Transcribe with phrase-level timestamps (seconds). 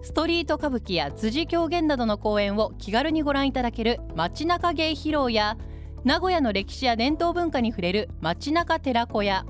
[0.04, 5.56] ストリート歌舞伎や辻狂言などの公演を気軽にご覧いただける街中芸披露や
[6.04, 9.46] 名古屋の歴史や伝統文化に触れる街中寺子屋。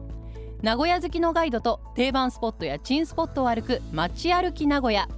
[0.62, 5.08] 名古屋好きのガイドと定番スポットや珍スポットを歩く街歩き名古屋。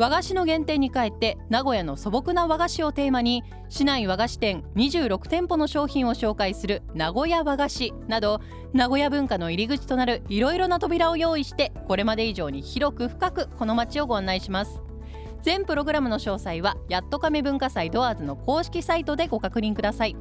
[0.00, 8.40] 和菓子の原点に帰って名古屋の素朴な和菓子をテーマに市内和菓子店26店舗の商品を紹介する名古屋和菓子など
[8.72, 14.80] 名古屋文化の入り口となるいろいろな扉を用意してこれまで以上に広く深くこの街をご案内します。
[15.42, 20.16] 全プログラムの詳細はやっと亀文化祭ドアーズの公式サイトでご確認ください。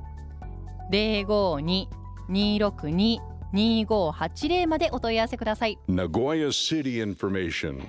[2.28, 5.78] 052-262-2580までお問い合わせください。
[5.88, 7.82] Nagoya City information.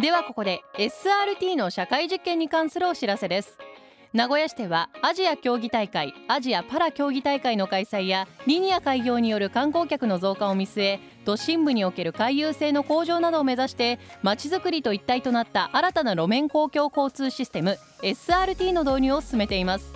[0.00, 3.56] ではここで SRT の社会実験に関するお知らせです
[4.12, 19.92] 名古屋市ではアジア競技大会アジアパラ競技大会の開催やリニア開業による観光客の増加を見据え都心部における回遊性の向上などを目指してまちづくりと一体となった新たな路面公共交通システム SRT の導入を進めています。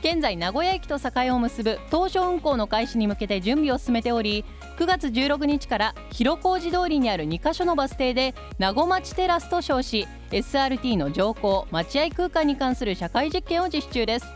[0.00, 4.44] 現在名古屋駅と栄を結ぶ当初運行の開始に向けて準備を進めており
[4.78, 14.26] 9月16日から広小路通りにある2カ所のバス停で名護町テラスと称し SRT の乗降待合空間に関する社会実験を実施中です。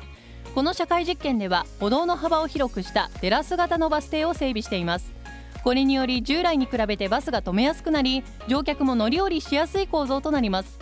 [0.52, 5.12] この社会実験では歩道の幅を広くしたテラス型のバス停を整備しています。
[5.62, 10.80] これにより従来に比べてバスが止めやすくなり乗客も乗り降りしやすい構造となります。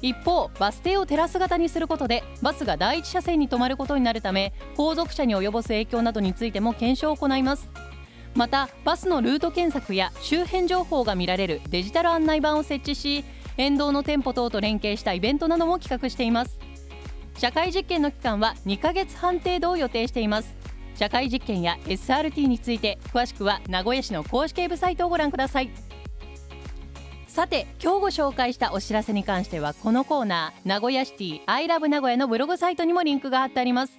[0.00, 7.91] 一方バス停をテラス型にすることでバスが第一車線に止まることになるため後続車に及ぼす影響などについても検証を行います。
[8.34, 13.24] またバスのルート検索や周辺情報が見られるデジタル案内板を設置し
[13.58, 16.58] 沿道の店舗等と連携したイベントなども企画しています。
[17.38, 20.54] 社会実験の期間は2ヶ月半程度を予定しています。
[20.94, 25.70] 社会実験や SRT について詳しくは名古屋市の公式ウェブサイトをご覧ください。
[27.26, 33.98] さて今日ご紹介したお知らせに関してはこのコーナー名古屋シティアイラブ名古屋のブログサイトにもリンクが貼ってあります。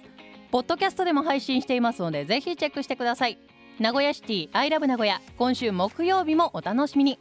[0.50, 3.38] ポッドキャストでも配信していますのでぜひチェックしてください。
[3.80, 5.20] 名古屋シティアイラブ名古屋。
[5.36, 7.18] 今週木曜日もお楽しみに。